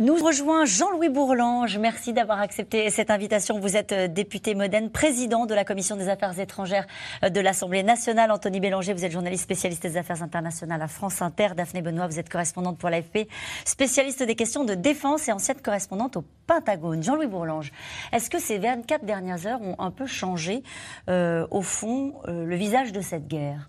[0.00, 1.76] Nous rejoint Jean-Louis Bourlange.
[1.76, 3.60] Merci d'avoir accepté cette invitation.
[3.60, 6.86] Vous êtes euh, député modène, président de la Commission des affaires étrangères
[7.22, 8.30] euh, de l'Assemblée nationale.
[8.30, 11.48] Anthony Bélanger, vous êtes journaliste spécialiste des affaires internationales à France Inter.
[11.54, 13.28] Daphné Benoît, vous êtes correspondante pour l'AFP,
[13.66, 17.02] spécialiste des questions de défense et ancienne correspondante au Pentagone.
[17.02, 17.70] Jean-Louis Bourlange,
[18.12, 20.62] est-ce que ces 24 dernières heures ont un peu changé,
[21.10, 23.68] euh, au fond, le visage de cette guerre?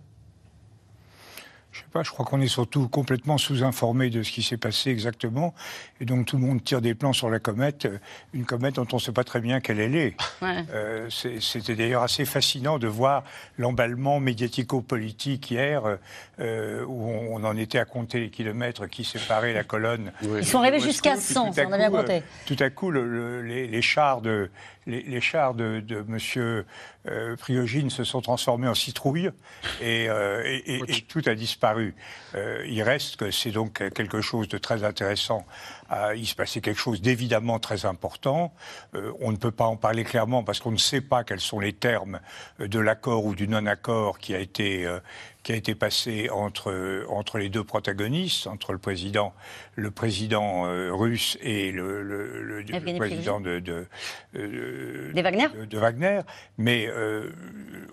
[1.94, 5.54] Pas, je crois qu'on est surtout complètement sous-informé de ce qui s'est passé exactement.
[6.02, 8.00] Et donc tout le monde tire des plans sur la comète, euh,
[8.34, 10.16] une comète dont on ne sait pas très bien quelle elle est.
[10.42, 13.24] Euh, c'était d'ailleurs assez fascinant de voir
[13.58, 15.84] l'emballement médiatico-politique hier,
[16.40, 20.12] euh, où on, en était à compter les kilomètres qui séparaient la colonne.
[20.24, 22.24] Ils sont arrivés jusqu'à 100, on a bien compté.
[22.46, 24.50] tout à coup, les, chars de,
[24.86, 27.36] les, chars de, de M.
[27.38, 29.32] Priogine se sont transformés en citrouilles
[29.82, 30.08] et,
[30.66, 31.96] et tout a disparu
[32.36, 35.46] euh, il reste que c'est donc quelque chose de très intéressant.
[36.16, 38.54] il se passait quelque chose d'évidemment très important.
[38.96, 41.60] Euh, on ne peut pas en parler clairement parce qu'on ne sait pas quels sont
[41.60, 42.20] les termes
[42.60, 45.00] de l'accord ou du non-accord qui a été euh,
[45.44, 49.34] qui a été passé entre, entre les deux protagonistes, entre le président,
[49.76, 50.64] le président
[50.96, 53.86] russe et le, le, président de, de,
[55.22, 55.48] Wagner.
[55.70, 56.22] de, Wagner.
[56.58, 56.90] Mais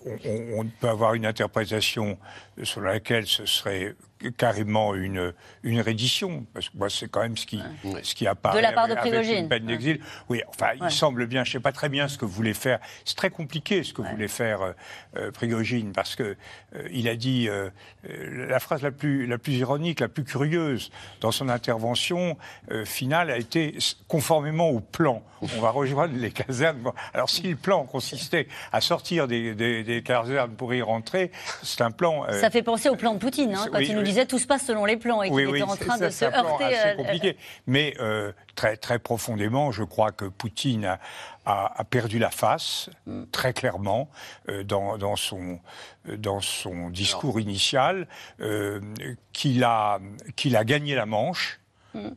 [0.06, 2.18] on, peut avoir une interprétation
[2.62, 3.94] sur laquelle ce serait
[4.36, 5.32] carrément une,
[5.62, 7.60] une reddition, parce que moi, c'est quand même ce qui,
[8.02, 8.56] ce qui apparaît.
[8.56, 9.48] De la part de Prigogine.
[9.48, 10.00] peine d'exil.
[10.28, 12.78] Oui, enfin, il semble bien, je ne sais pas très bien ce que voulait faire.
[13.04, 14.72] C'est très compliqué ce que voulait faire euh,
[15.16, 16.36] euh, Prigogine, parce que
[16.74, 17.48] euh, il a dit
[18.02, 22.36] la phrase la plus, la plus ironique, la plus curieuse dans son intervention
[22.84, 23.76] finale a été
[24.08, 25.22] conformément au plan.
[25.42, 26.78] On va rejoindre les casernes.
[27.14, 31.30] Alors, si le plan consistait à sortir des, des, casernes pour y rentrer,
[31.62, 32.26] c'est un plan.
[32.32, 34.66] Ça fait penser au plan de Poutine, hein, quand il nous disait tout se passe
[34.66, 36.64] selon les plans et qu'il était en train de se heurter.
[36.70, 37.36] C'est euh, compliqué.
[37.66, 40.98] Mais euh, très, très profondément, je crois que Poutine
[41.46, 43.24] a, perdu la face, mm.
[43.32, 44.08] très clairement,
[44.48, 45.60] euh, dans, dans, son,
[46.04, 48.06] dans son discours initial,
[49.32, 49.98] qu'il a,
[50.36, 51.60] qu'il a gagné la Manche.
[51.92, 52.10] Mm.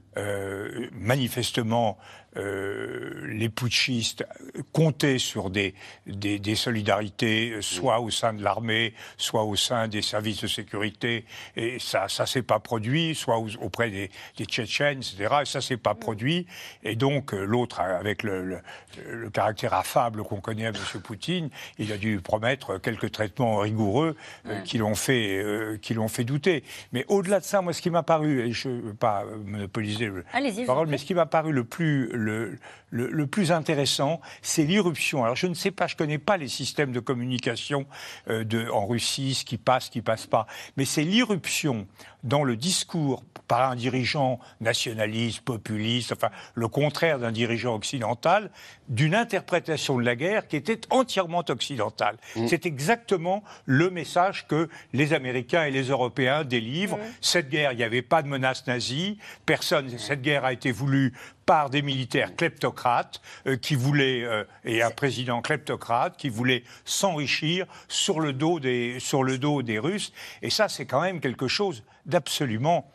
[0.92, 1.98] manifestement,
[2.36, 4.26] euh, les putschistes
[4.72, 5.76] comptaient sur des,
[6.08, 11.78] des, solidarités, soit au sein de l'armée, soit au sein des services de sécurité, et
[11.80, 15.36] ça ça s'est pas produit, soit auprès des, des Tchétchènes, etc.
[15.42, 16.48] Et ça s'est pas produit.
[16.84, 18.60] Et donc euh, l'autre, avec le,
[19.08, 21.02] le, caractère affable qu'on connaît à M.
[21.04, 24.16] Poutine, il a dû promettre quelques traitements rigoureux
[24.48, 25.44] euh, qui l'ont fait,
[25.82, 26.64] qui l'ont fait douter.
[26.92, 30.10] Mais au-delà de ça, moi, ce qui m'a paru, et je ne veux pas monopoliser
[30.10, 32.58] la parole, mais ce qui m'a paru le plus le,
[32.94, 35.24] le, plus intéressant, c'est l'irruption.
[35.24, 37.86] Alors je ne sais pas, je ne connais pas les systèmes de communication
[38.30, 40.48] euh, de, en Russie, ce qui passe, ce qui passe pas,
[40.78, 41.88] mais c'est l'irruption
[42.24, 48.50] dans le discours par un dirigeant nationaliste, populiste, enfin le contraire d'un dirigeant occidental,
[48.88, 52.18] d'une interprétation de la guerre qui était entièrement occidentale.
[52.36, 52.48] Mmh.
[52.48, 56.98] C'est exactement le message que les Américains et les Européens délivrent.
[56.98, 57.14] Mmh.
[57.22, 61.14] Cette guerre, il n'y avait pas de menace nazie, personne, cette guerre a été voulue
[61.46, 67.66] par des militaires kleptocrates euh, qui voulaient, euh, et un président kleptocrate qui voulait s'enrichir
[67.88, 70.14] sur, le dos des, sur le dos des Russes.
[70.42, 72.92] Et ça, c'est quand même quelque chose d'absolument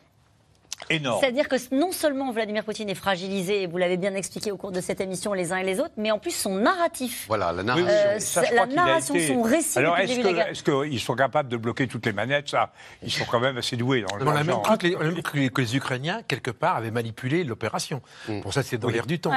[0.87, 4.71] c'est-à-dire que non seulement Vladimir Poutine est fragilisé, et vous l'avez bien expliqué au cours
[4.71, 7.25] de cette émission les uns et les autres, mais en plus son narratif.
[7.27, 7.89] Voilà, la narration.
[7.89, 9.77] Euh, la narration, son récit.
[9.77, 12.49] Alors est-ce qu'ils sont capables de bloquer toutes les manettes?
[12.49, 12.71] Ça,
[13.03, 15.61] ils sont quand même assez doués dans le On a même cru que les, que
[15.61, 18.01] les, Ukrainiens, quelque part, avaient manipulé l'opération.
[18.27, 18.41] Mm.
[18.41, 19.31] Pour ça, c'est dans l'air du temps.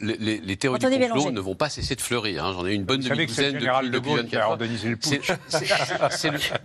[0.00, 2.44] Les, les, théories du complot ne vont pas cesser de fleurir.
[2.44, 2.52] Hein.
[2.54, 5.32] J'en ai une bonne demi-douzaine depuis, de Gaulle qui a organisé le putsch.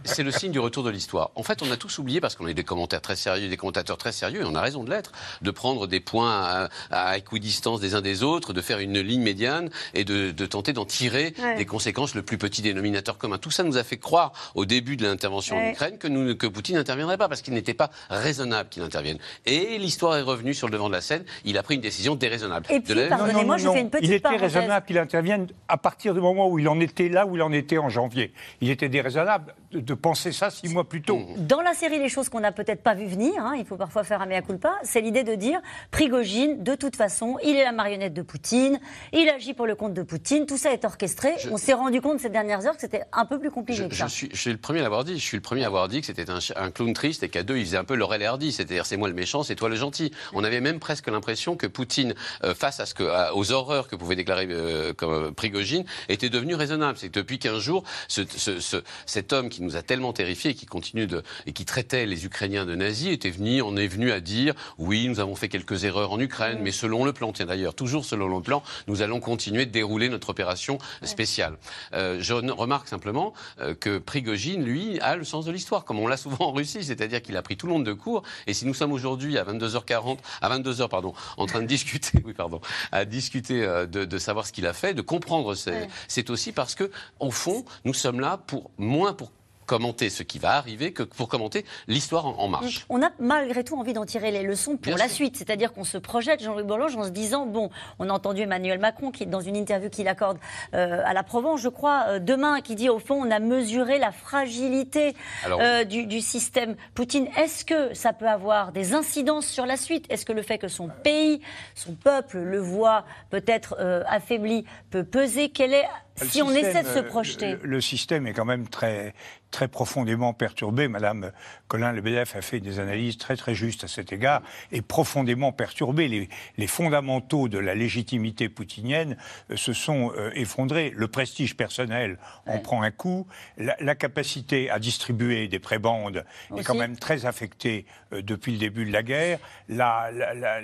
[0.03, 1.31] C'est le signe du retour de l'histoire.
[1.35, 3.57] En fait, on a tous oublié, parce qu'on a eu des commentaires très sérieux, des
[3.57, 7.79] commentateurs très sérieux, et on a raison de l'être, de prendre des points à, équidistance
[7.79, 11.65] des uns des autres, de faire une ligne médiane et de, tenter d'en tirer des
[11.65, 13.37] conséquences le plus petit dénominateur commun.
[13.37, 16.75] Tout ça nous a fait croire au début de l'intervention en Ukraine que, que Poutine
[16.75, 19.17] n'interviendrait pas parce qu'il n'était pas raisonnable qu'il intervienne.
[19.45, 21.23] Et l'histoire est revenue sur le devant de la scène.
[21.45, 22.65] Il a pris une décision déraisonnable.
[22.69, 26.21] Et puis, pardonnez-moi, je fais une petite Il était raisonnable qu'il intervienne à partir du
[26.21, 28.33] moment où il en était là où il en était en janvier.
[28.61, 31.21] Il était déraisonnable de, penser ça six mois plus tôt.
[31.37, 33.75] Dans la série Les choses qu'on n'a peut-être pas vu venir, revenir, hein, il faut
[33.77, 35.59] parfois faire un mea culpa, c'est l'idée de dire
[35.91, 38.79] Prigogine, de toute façon, il est la marionnette de Poutine,
[39.13, 41.33] il agit pour le compte de Poutine, tout ça est orchestré.
[41.51, 43.93] On s'est rendu compte ces dernières heures que c'était un peu plus compliqué Je, que
[43.93, 44.07] je ça.
[44.07, 45.17] suis, je suis le premier à l'avoir dit.
[45.17, 47.43] Je suis le premier à avoir dit que c'était un, un clown triste et qu'à
[47.43, 48.51] deux, il faisait un peu Laurel et Hardy.
[48.51, 50.11] C'est-à-dire, c'est moi le méchant, c'est toi le gentil.
[50.33, 52.13] On avait même presque l'impression que Poutine,
[52.43, 55.83] euh, face à ce que, à- aux horreurs que pouvait déclarer euh, comme euh, Prigogine,
[56.09, 56.97] était devenu raisonnable.
[56.97, 60.51] C'est que depuis 15 jours, ce, ce- ce- cet homme qui nous a tellement terrifiés
[60.51, 63.87] et qui continue de, et qui traitait les Ukrainiens de nazis était venu, on est
[63.87, 67.31] venu à dire, oui, nous avons fait quelques erreurs en Ukraine, mais selon le plan,
[67.31, 71.57] tiens d'ailleurs, toujours selon le plan, nous allons continuer de dérouler notre opération spéciale.
[71.93, 76.07] Euh, je remarque simplement euh, que Prigogine, lui, a le sens de l'histoire, comme on
[76.07, 78.23] l'a souvent en Russie, c'est-à-dire qu'il a pris tout le monde de court.
[78.47, 82.33] Et si nous sommes aujourd'hui à 22h40, à 22h pardon, en train de discuter, oui
[82.33, 82.59] pardon,
[82.91, 85.87] à discuter euh, de, de savoir ce qu'il a fait, de comprendre, c'est Ouais.
[86.09, 89.31] c'est aussi parce que au fond, nous sommes là pour moins pour
[89.65, 92.85] commenter ce qui va arriver que pour commenter l'histoire en, en marche.
[92.89, 95.15] On a malgré tout envie d'en tirer les leçons pour Bien la sûr.
[95.17, 95.37] suite.
[95.37, 97.69] C'est-à-dire qu'on se projette, Jean-Louis Bourlange, en se disant bon,
[97.99, 100.37] on a entendu Emmanuel Macron qui, dans une interview qu'il accorde
[100.73, 103.99] euh, à la Provence, je crois, euh, demain, qui dit au fond, on a mesuré
[103.99, 105.15] la fragilité
[105.45, 107.27] Alors, euh, du, du système Poutine.
[107.37, 110.05] Est-ce que ça peut avoir des incidences sur la suite?
[110.09, 111.41] Est-ce que le fait que son pays,
[111.75, 113.77] son peuple le voit peut-être
[114.07, 115.49] affaibli peut peser?
[115.49, 115.85] Quel est
[116.17, 119.13] Si on essaie de se euh, projeter Le, le système est quand même très,
[119.49, 120.87] très profondément perturbé.
[120.87, 121.31] Madame
[121.67, 124.41] Colin Lebedev a fait des analyses très très justes à cet égard.
[124.71, 126.07] Et profondément perturbé.
[126.07, 129.17] Les, les fondamentaux de la légitimité poutinienne
[129.49, 130.91] euh, se sont euh, effondrés.
[130.95, 133.25] Le prestige personnel en prend un coup.
[133.57, 136.25] La, la capacité à distribuer des prébandes
[136.57, 139.39] est quand même très affectée depuis le début de la guerre.
[139.69, 140.61] La- la-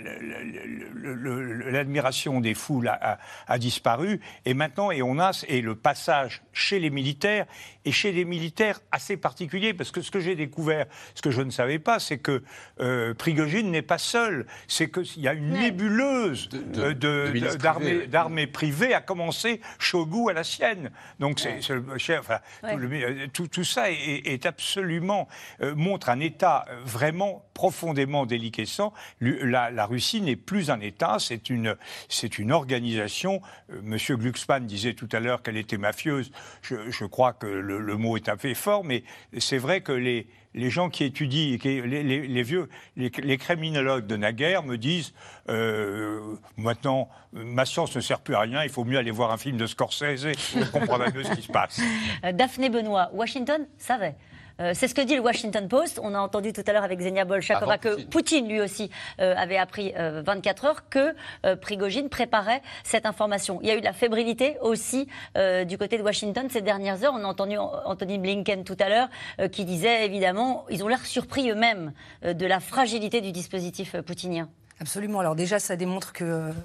[1.71, 3.17] L'admiration des foules a, a-
[3.47, 4.19] a disparu.
[4.45, 7.45] Et maintenant, et on a et le passage chez les militaires
[7.85, 10.85] et chez des militaires assez particuliers, parce que ce que j'ai découvert,
[11.15, 12.43] ce que je ne savais pas, c'est que
[12.81, 14.45] euh, Prigogine n'est pas seul.
[14.67, 19.61] C'est qu'il y a une nébuleuse De- de- de de- milices d'armées privées, à commencer
[19.79, 20.91] Shogu à la sienne.
[21.19, 22.71] Donc c'est enfin, Ouais.
[22.73, 25.27] tout, le- tout- tout ça est, est absolument
[25.61, 28.93] euh, montre un État vraiment profondément déliquescent.
[29.19, 33.41] La, Russie n'est plus un État, c'est une organisation.
[33.71, 36.31] Euh, Monsieur Glucksmann disait tout à l'heure qu'elle était mafieuse.
[36.61, 39.03] Je, crois que le, mot est un peu fort, mais
[39.39, 45.13] c'est vrai que les gens qui étudient, les, vieux, les, criminologues de naguère me disent
[45.49, 49.37] euh, maintenant, ma science ne sert plus à rien, il faut mieux aller voir un
[49.37, 51.81] film de Scorsese pour comprendre peu ce qui se passe.
[52.33, 54.15] Daphné Benoît, Washington savait.
[54.59, 55.99] Euh, c'est ce que dit le Washington Post.
[56.01, 58.09] On a entendu tout à l'heure avec Zenia Bolshakova que Poutine.
[58.09, 58.89] Poutine, lui aussi,
[59.21, 61.13] euh, avait appris euh, 24 heures que
[61.45, 63.59] euh, Prigogine préparait cette information.
[63.61, 65.07] Il y a eu de la fébrilité aussi
[65.37, 67.13] euh, du côté de Washington ces dernières heures.
[67.15, 69.09] On a entendu An- Anthony Blinken tout à l'heure
[69.39, 71.93] euh, qui disait évidemment, ils ont l'air surpris eux-mêmes
[72.25, 74.49] euh, de la fragilité du dispositif euh, poutinien.
[74.79, 75.19] Absolument.
[75.21, 76.23] Alors déjà, ça démontre que,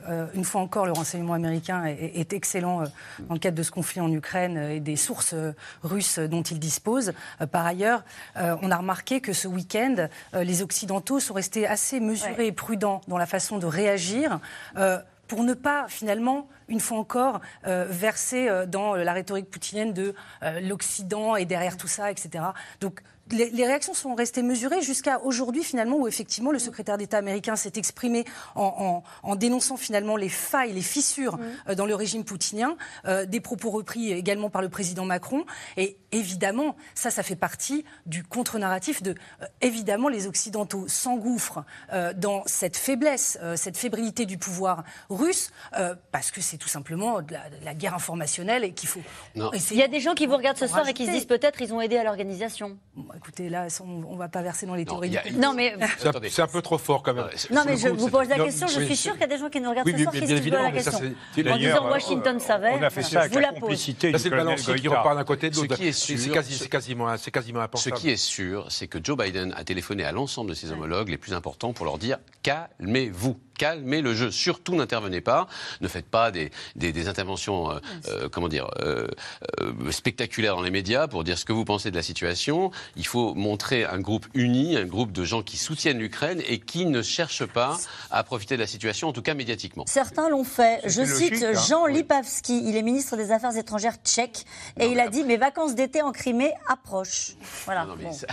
[0.08, 2.86] euh, une fois encore, le renseignement américain est, est excellent euh,
[3.20, 5.34] dans le cadre de ce conflit en Ukraine euh, et des sources
[5.82, 7.12] russes dont il dispose.
[7.50, 8.04] Par ailleurs,
[8.36, 12.46] on a remarqué que ce week-end, les Occidentaux sont restés assez mesurés Ouais.
[12.48, 14.40] et prudents dans la façon de réagir.
[14.76, 14.98] euh,
[15.28, 20.14] pour ne pas finalement, une fois encore, euh, verser euh, dans la rhétorique poutinienne de
[20.42, 22.44] euh, l'Occident et derrière tout ça, etc.
[22.80, 23.00] Donc
[23.30, 27.54] les, les réactions sont restées mesurées jusqu'à aujourd'hui finalement où effectivement le secrétaire d'État américain
[27.56, 28.24] s'est exprimé
[28.56, 31.38] en, en- en dénonçant finalement les failles, les fissures
[31.68, 32.76] euh, dans le régime poutinien,
[33.06, 35.44] euh, des propos repris également par le président Macron.
[35.76, 42.12] Et évidemment, ça, ça fait partie du contre-narratif de euh, évidemment les Occidentaux s'engouffrent euh,
[42.14, 47.22] dans cette faiblesse, euh, cette fébrilité du pouvoir russe euh, parce que c'est tout simplement
[47.22, 49.00] de la, de la guerre informationnelle et qu'il faut
[49.34, 51.18] Il y a des gens qui vous regardent ce soir et qui se rajouter.
[51.26, 52.76] disent peut-être ils ont aidé à l'organisation.
[52.94, 55.16] Bon, écoutez, là, on ne va pas verser dans les théories.
[55.16, 55.74] a- Non mais
[56.28, 57.24] C'est un- peu trop fort quand même.
[57.50, 58.66] Non, mais je coup, vous pose la question.
[58.66, 60.18] Je suis sûre qu'il y a des gens qui nous regardent Oui, ce soir qui
[60.26, 60.98] se posent la question.
[61.50, 62.72] En disant Washington savait.
[62.78, 65.24] On a fait ça avec Je vous la complicité c'est le balancier qui repart d'un
[65.24, 65.74] côté de l'autre.
[65.76, 68.98] C'est- sûr, C'est quasi- ce- c'est quasiment, c'est quasiment Ce qui est sûr, c'est que
[69.02, 72.18] Joe Biden a téléphoné à l'ensemble de ses homologues les plus importants pour leur dire
[72.42, 74.30] calmez-vous, calmez le jeu.
[74.30, 75.46] Surtout n'intervenez pas,
[75.80, 76.41] ne faites pas des,
[76.76, 79.06] des- des interventions, euh, euh, comment dire, euh,
[79.60, 82.70] euh, spectaculaires dans les médias pour dire ce que vous pensez de la situation.
[82.96, 86.86] Il faut montrer un groupe uni, un groupe de gens qui soutiennent l'Ukraine et qui
[86.86, 87.78] ne cherchent pas
[88.10, 89.84] à profiter de la situation, en tout cas médiatiquement.
[89.86, 90.80] Certains l'ont fait.
[90.84, 91.62] Je cite logique, hein.
[91.68, 91.94] Jean Oui.
[91.94, 94.44] Lipavsky, il est ministre des Affaires étrangères tchèque,
[94.78, 97.32] et il a dit Mes vacances d'été en Crimée approchent.
[97.64, 97.84] Voilà.
[97.84, 98.12] Non, mais Bon.
[98.12, 98.26] ça-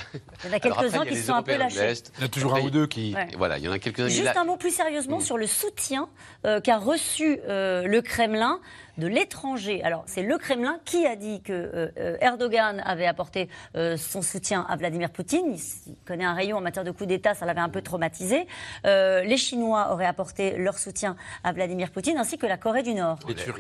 [0.44, 1.94] Il y en a quelques-uns qui se sont un peu lâchés.
[2.18, 3.14] Il y en a toujours un ou deux qui.
[3.14, 3.28] Ouais.
[3.38, 4.08] Voilà, il y en a quelques-uns.
[4.08, 6.10] Juste là- un mot plus sérieusement sur le soutien
[6.46, 8.60] euh, qu'a reçu euh, le Kremlin
[9.00, 9.82] de l'étranger.
[9.84, 14.22] Alors, c'est le Kremlin qui a dit que euh, euh, Erdogan avait apporté euh, son
[14.22, 15.56] soutien à Vladimir Poutine.
[15.88, 18.48] Il, connaît un rayon en matière de coup d'État, ça l'avait un peu traumatisé.
[18.84, 23.20] les Chinois auraient apporté leur soutien à Vladimir Poutine, ainsi que la Corée du Nord.
[23.28, 23.60] Les Turcs.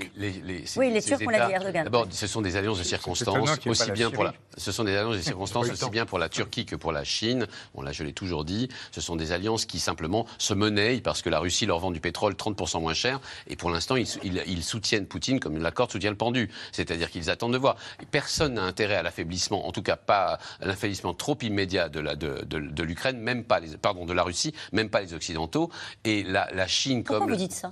[0.77, 1.83] oui, les Turcs, on l'a dit, Erdogan.
[1.83, 5.15] D'abord, ce sont des alliances de circonstances, aussi bien pour la, ce sont des alliances
[5.17, 7.47] de circonstances aussi bien pour la Turquie que pour la Chine.
[7.73, 8.69] Bon, là, je l'ai toujours dit.
[8.91, 11.99] Ce sont des alliances qui simplement se monnaient parce que la Russie leur vend du
[11.99, 13.19] pétrole 30% moins cher.
[13.47, 16.49] Et pour l'instant, ils, ils, soutiennent Poutine comme la corde soutient le pendu.
[16.71, 17.75] C'est-à-dire qu'ils attendent de voir.
[18.09, 22.15] personne n'a intérêt à l'affaiblissement, en tout cas pas à l'affaiblissement trop immédiat de, la,
[22.15, 25.69] de, de, l'Ukraine, même pas les, pardon, de la Russie, même pas les Occidentaux.
[26.05, 27.35] Et la, la Chine Pourquoi comme.
[27.35, 27.71] vous dites ça?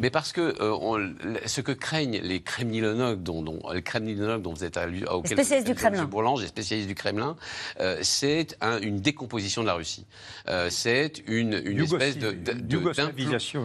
[0.00, 4.64] Mais parce que euh, ce que craignent les kremlinologues dont, dont, les kremlinologues dont vous
[4.64, 4.78] êtes
[5.10, 6.04] auquel spécialistes du Kremlin.
[6.04, 7.36] Bourlange, les spécialistes du Kremlin,
[7.80, 10.06] euh, c'est une décomposition de la Russie.
[10.48, 12.76] Euh, c'est une, une espèce de, de, de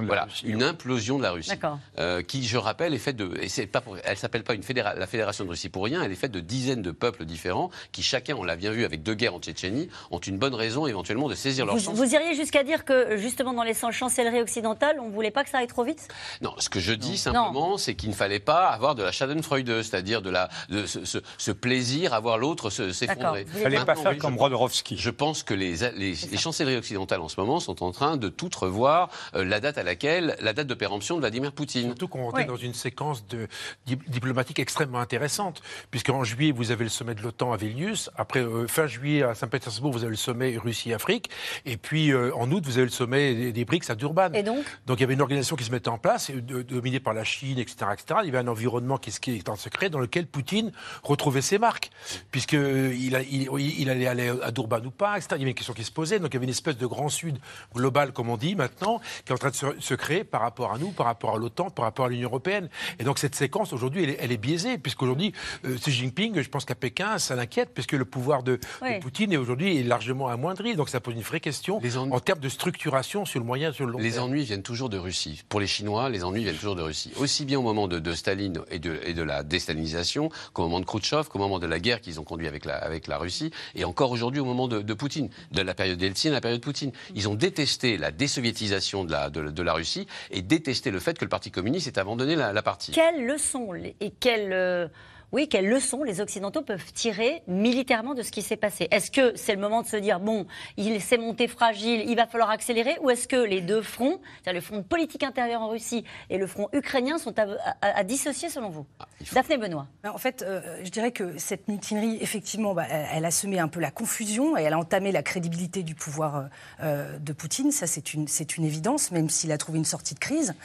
[0.05, 1.51] voilà, une implosion de la Russie,
[1.97, 4.63] euh, qui, je rappelle, est faite de, et c'est pas pour, elle s'appelle pas une
[4.75, 8.03] la fédération de Russie pour rien, elle est faite de dizaines de peuples différents qui
[8.03, 11.29] chacun, on l'a bien vu avec deux guerres en Tchétchénie, ont une bonne raison éventuellement
[11.29, 11.95] de saisir leur vous, chance.
[11.95, 15.59] Vous iriez jusqu'à dire que justement dans les chancelleries occidentales, on voulait pas que ça
[15.59, 16.07] aille trop vite?
[16.41, 19.81] Non, ce que je dis simplement, c'est qu'il ne fallait pas avoir de la Schadenfreude,
[19.81, 23.45] c'est-à-dire de la, de ce, plaisir à voir l'autre s'effondrer.
[23.53, 24.97] Il ne fallait pas faire comme Brodowski.
[24.97, 28.55] Je pense que les, les, chancelleries occidentales en ce moment sont en train de toutes
[28.55, 31.87] revoir euh, la date à laquelle, la date de péremption de Vladimir Poutine.
[31.87, 33.47] Surtout qu'on est dans une séquence de,
[33.85, 38.67] diplomatique extrêmement intéressante, puisqu'en juillet, vous avez le sommet de l'OTAN à Vilnius, après, euh,
[38.67, 41.29] fin juillet, à Saint-Pétersbourg, vous avez le sommet Russie-Afrique,
[41.65, 44.33] et puis euh, en août, vous avez le sommet des, BRICS à Durban.
[44.33, 44.63] Et donc?
[44.85, 47.59] Donc il y avait une organisation qui se mettait en place, dominée par la Chine,
[47.59, 48.19] etc., etc.
[48.23, 50.71] Il y avait un environnement qui, qui est en secret, dans lequel Poutine
[51.03, 51.91] retrouvait ses marques,
[52.31, 55.29] puisqu'il il, il, allait aller à Durban ou pas, etc.
[55.35, 56.85] Il y avait une question qui se posait, donc il y avait une espèce de
[56.85, 57.39] grand sud
[57.73, 60.77] global, comme on dit maintenant, qui est en train de se, créer par rapport à
[60.77, 62.69] nous, par rapport à l'OTAN, par rapport à l'Union européenne.
[62.99, 65.33] Et donc cette séquence, aujourd'hui, elle, elle, est biaisée, puisqu'aujourd'hui,
[65.65, 68.59] euh, Xi Jinping, je pense qu'à Pékin, ça l'inquiète, puisque le pouvoir de,
[69.01, 70.75] Poutine est aujourd'hui largement amoindri.
[70.75, 73.93] Donc ça pose une vraie question en termes de structuration sur le moyen sur le
[73.93, 74.15] long les terme.
[74.15, 75.43] Les ennuis viennent toujours de Russie.
[75.49, 77.11] Pour les Chinois, les ennuis viennent toujours de Russie.
[77.17, 80.85] Aussi bien au moment de, Staline et de, et de la déstalinisation qu'au moment de
[80.85, 83.85] Khrouchtchev, qu'au moment de la guerre qu'ils ont conduit avec la, avec la Russie, et
[83.85, 86.91] encore aujourd'hui au moment de, de Poutine, de la période d'Eltsine à la période Poutine.
[87.15, 91.25] Ils ont détesté la désoviétisation de la, de, la Russie et détesté le fait que
[91.25, 92.84] le Parti communiste ait abandonné la, partie.
[92.91, 94.87] Quelles leçons et quelles euh,
[95.35, 98.87] oui, quelles leçons les Occidentaux peuvent tirer militairement de ce qui s'est passé?
[98.89, 102.25] Est-ce que c'est le moment de se dire, bon, il s'est monté fragile, il va
[102.25, 102.97] falloir accélérer?
[103.01, 106.47] Ou est-ce que les deux fronts, c'est-à-dire le front politique intérieur en Russie et le
[106.47, 108.85] front ukrainien, sont à, dissocier selon vous?
[108.99, 109.87] Ah, Daphné Benoît.
[110.03, 113.67] Ben, en fait, euh, je dirais que cette mutinerie, effectivement, bah, elle, a semé un
[113.67, 116.43] peu la confusion et elle a entamé la crédibilité du pouvoir euh,
[116.83, 117.71] euh, de Poutine.
[117.71, 118.27] Ça, c'est une,
[118.57, 120.55] une évidence, même s'il a trouvé une sortie de crise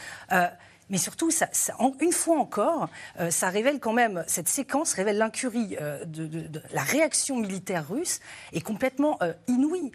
[0.91, 1.49] mais surtout, ça,
[2.01, 2.89] une fois encore,
[3.21, 8.21] euh, ça révèle quand même, cette séquence révèle l'incurie euh, de, la réaction militaire russe
[8.53, 9.93] est complètement euh, inouïe.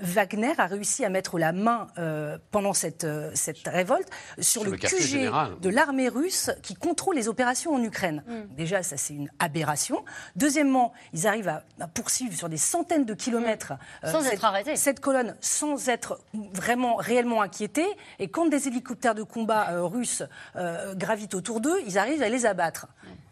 [0.00, 1.88] Wagner a réussi à mettre la main
[2.50, 7.82] pendant cette, cette révolte sur, le, QG de l'armée russe qui contrôle les opérations en
[7.82, 8.24] Ukraine.
[8.26, 8.54] Mm.
[8.56, 10.04] Déjà, ça c'est une aberration.
[10.36, 13.74] Deuxièmement, ils arrivent à, poursuivre sur des centaines de kilomètres
[14.04, 14.76] sans cette, être arrêtés.
[14.76, 16.20] cette colonne sans être
[16.54, 17.86] vraiment réellement inquiétés.
[18.18, 19.97] Et quand des hélicoptères de combat russes
[20.56, 22.86] euh, gravitent autour d'eux, ils arrivent à les abattre.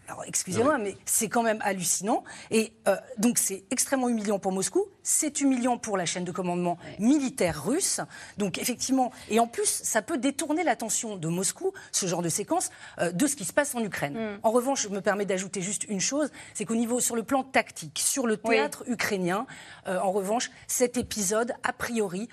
[0.08, 2.22] Alors, excusez-moi, mais c'est quand même hallucinant.
[2.50, 4.84] Et euh, donc, c'est extrêmement humiliant pour Moscou.
[5.02, 8.00] C'est humiliant pour la chaîne de commandement militaire russe.
[8.38, 12.70] Donc, effectivement, et en plus, ça peut détourner l'attention de Moscou, ce genre de séquence,
[12.98, 14.14] euh, de ce qui se passe en Ukraine.
[14.14, 14.38] Mm.
[14.42, 17.42] En revanche, je me permets d'ajouter juste une chose c'est qu'au niveau, sur le plan
[17.42, 19.46] tactique, sur le théâtre ukrainien,
[19.88, 22.28] euh, en revanche, cet épisode, a priori,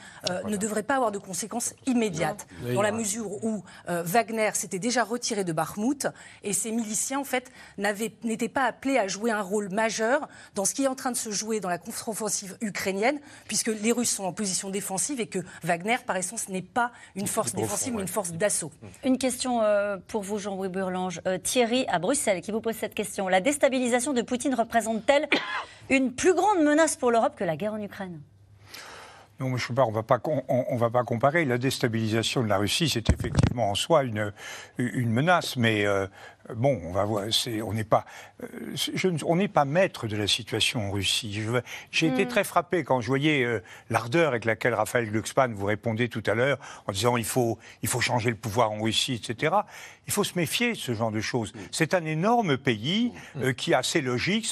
[0.48, 2.48] ne devrait pas avoir de conséquences immédiates.
[2.74, 6.08] Dans la mesure où Wagner s'était déjà retiré de Bakhmut
[6.44, 10.74] et ses miliciens, en fait, n'était pas appelé à jouer un rôle majeur dans ce
[10.74, 14.26] qui est en train de se jouer dans la contre-offensive ukrainienne, puisque les Russes sont
[14.26, 18.08] en position défensive et que Wagner, par essence, n'est pas une force défensive, mais une
[18.08, 18.72] force d'assaut.
[19.04, 21.22] Une question euh, pour vous, Jean-Louis Burlange.
[21.28, 23.28] Euh, Thierry, à Bruxelles, qui vous pose cette question.
[23.28, 25.28] La déstabilisation de Poutine représente-t-elle
[25.90, 28.20] une plus grande menace pour l'Europe que la guerre en Ukraine?
[29.40, 31.44] Non, je sais pas, on va pas, on, va pas comparer.
[31.44, 34.32] La déstabilisation de la Russie, c'est effectivement en soi une,
[34.78, 36.06] une menace, mais euh,
[36.56, 37.26] bon, on va voir,
[37.66, 38.06] on n'est pas,
[39.26, 41.42] on n'est pas maître de la situation en Russie.
[41.92, 42.28] J'ai été hmm.
[42.28, 46.58] très frappé quand je voyais l'ardeur avec laquelle Raphaël Glucksmann vous répondait tout à l'heure
[46.88, 49.56] en disant il faut, il faut changer le pouvoir en Russie, etc.
[50.08, 51.54] Il faut se méfier de ce genre de choses.
[51.54, 51.60] Hmm.
[51.72, 53.54] C'est un énorme pays hmm.
[53.54, 54.52] qui a ses logiques,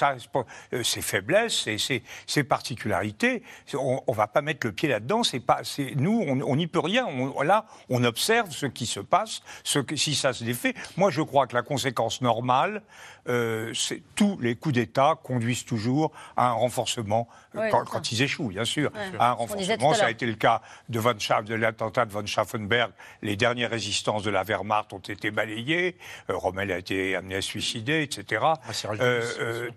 [0.84, 3.44] ses faiblesses, ses, ses particularités.
[3.74, 5.24] On, ne va pas mettre le pied là-dedans.
[5.24, 5.62] C'est pas,
[5.96, 7.08] nous, on n'y peut rien.
[7.44, 10.74] là, on observe ce qui se passe, ce si ça se défait.
[10.98, 12.84] Moi, je crois que la conséquence normale,
[13.28, 13.74] euh,
[14.16, 18.92] tous les coups d'État conduisent toujours à un renforcement euh, quand, ils échouent, bien sûr.
[19.20, 22.92] À un renforcement, ça a été le cas de, von de l'attentat de von Schaffenberg.
[23.22, 25.98] Les dernières résistances de la Wehrmacht ont été balayées.
[26.30, 28.42] Euh, Rommel a été amené à se suicider, etc.
[28.44, 28.58] Ah,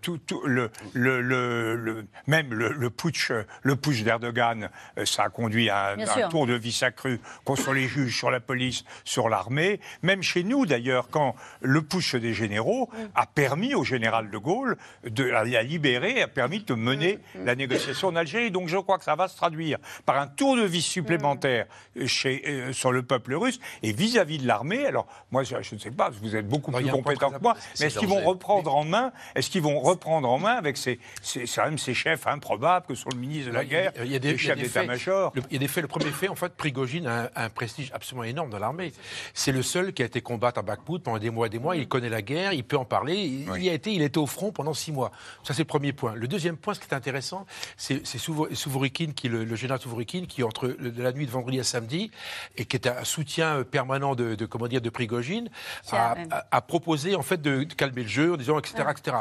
[0.00, 3.32] tout, le, le, même le, putsch,
[3.62, 4.70] le putsch d'Erdogan,
[5.04, 8.40] ça a conduit à un, un tour de vis accru contre les juges, sur la
[8.40, 9.80] police, sur l'armée.
[10.02, 14.76] Même chez nous, d'ailleurs, quand le putsch des généraux a permis au général de Gaulle
[15.04, 18.50] de la libérer, a permis de mener la négociation en Algérie.
[18.50, 21.66] Donc je crois que ça va se traduire par un tour de vis supplémentaire
[22.06, 24.86] chez, euh, sur le peuple russe et vis-à-vis de l'armée.
[24.86, 27.98] Alors moi, je, ne sais pas, vous êtes beaucoup plus compétent que moi, mais est-ce
[27.98, 31.78] qu'ils vont reprendre en main Est-ce qu'ils vont reprendre en main avec ces, ces, même
[31.78, 34.38] ces chefs improbables que sont le ministre de la guerre, il y a des, les
[34.38, 35.32] chefs d'état-major?
[35.50, 35.82] Il y a des faits.
[35.82, 38.92] Le premier fait, en fait, Prigogine a un, prestige absolument énorme dans l'armée.
[39.32, 41.76] C'est le seul qui a été combattre à Bakhmut pendant des mois et des mois.
[41.76, 44.26] Il connaît la guerre, il peut en parler il, y a été, il était au
[44.26, 45.10] front pendant six mois.
[45.42, 46.14] Ça, c'est le premier point.
[46.14, 50.76] Le deuxième point, ce qui est intéressant, c'est Souvorikine, qui, le, général Souvorikine, qui, entre
[50.80, 52.10] la nuit de vendredi à samedi,
[52.56, 55.48] et qui est un soutien permanent de, comment dire, de Prigogine,
[55.92, 59.16] a, proposé, en fait, de, calmer le jeu en disant, etc., etc.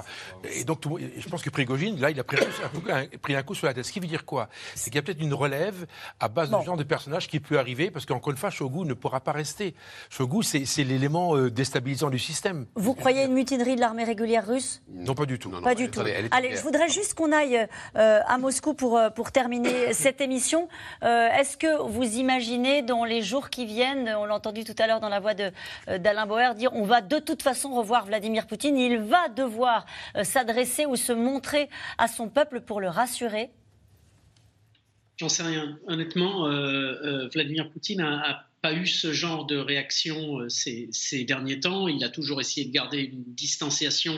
[0.55, 0.83] Et donc,
[1.17, 2.37] je pense que Prigogine, là, il a pris
[3.35, 3.85] un, coup, sur la tête.
[3.85, 4.49] Ce qui veut dire quoi?
[4.75, 5.85] C'est qu'il y a peut-être une relève
[6.19, 8.85] à base de ce genre de personnage qui peut arriver, parce qu'encore une fois, Shogu
[8.85, 9.75] ne pourra pas rester.
[10.09, 12.65] Shogu, c'est l'élément euh, déstabilisant du système.
[12.75, 15.51] Vous croyez une mutinerie de l'armée régulière russe Non, pas du tout.
[15.61, 16.01] pas du tout.
[16.31, 20.67] Allez, je voudrais juste qu'on aille euh, à Moscou pour, euh, pour terminer cette émission.
[21.03, 24.87] Euh, est-ce que vous imaginez dans les jours qui viennent, on l'a entendu tout à
[24.87, 28.77] l'heure dans la voix d'Alain Bauer, dire on va de toute façon revoir Vladimir Poutine,
[28.77, 29.85] il va devoir
[30.23, 33.51] s'adresser ou se montrer à son peuple pour le rassurer?
[35.17, 35.77] J'en sais rien.
[35.87, 36.47] Honnêtement,
[37.33, 41.89] Vladimir Poutine a pas eu ce genre de réaction euh, ces, derniers temps.
[41.89, 44.17] Il a toujours essayé de garder une distanciation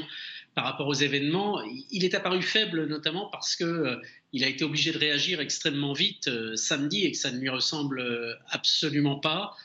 [0.53, 1.61] par rapport aux événements.
[1.91, 3.95] Il est apparu faible notamment parce que euh,
[4.33, 7.49] il a été obligé de réagir extrêmement vite euh, samedi et que ça ne lui
[7.49, 8.03] ressemble
[8.49, 9.57] absolument pas.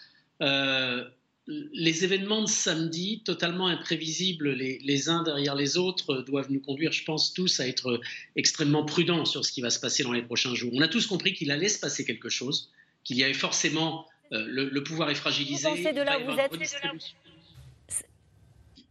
[1.47, 6.93] les événements de samedi, totalement imprévisibles les, les, uns derrière les autres, doivent nous conduire,
[6.93, 8.01] je pense, tous à être
[8.35, 10.73] extrêmement prudents sur ce qui va se passer dans les prochains jours.
[10.73, 12.71] On a tous compris qu'il allait se passer quelque chose,
[13.05, 15.69] qu'il y avait forcément euh, le, pouvoir est fragilisé.
[15.93, 16.53] de là où vous êtes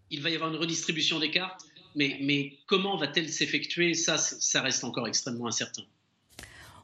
[0.10, 1.66] Il va y avoir une redistribution des cartes,
[1.96, 3.94] mais, mais comment va-t-elle s'effectuer?
[3.94, 5.84] Ça, ça reste encore extrêmement incertain.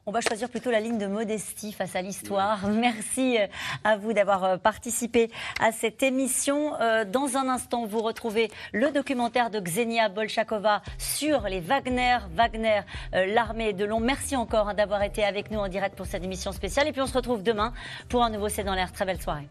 [0.07, 2.67] On va choisir plutôt la ligne de modestie face à l'histoire.
[2.67, 3.47] Merci euh,
[3.83, 6.73] à vous d'avoir euh, participé à cette émission.
[7.11, 12.81] Dans un instant, vous retrouvez le documentaire de Xenia Bolchakova sur les Wagner, Wagner,
[13.13, 13.99] l'armée de long.
[13.99, 16.87] Merci encore hein, d'avoir été avec nous en direct pour cette émission spéciale.
[16.87, 17.73] Et puis on se retrouve demain
[18.09, 18.91] pour un nouveau C'est dans l'air.
[18.91, 19.47] Très belle soirée.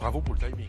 [0.00, 0.68] Bravo pour le timing.